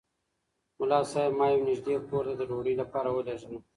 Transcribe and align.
ملا 0.79 0.99
صاحب 1.11 1.31
ما 1.39 1.45
یو 1.49 1.65
نږدې 1.69 1.93
کور 2.09 2.23
ته 2.29 2.33
د 2.37 2.41
ډوډۍ 2.49 2.73
لپاره 2.81 3.09
ولېږلم. 3.11 3.61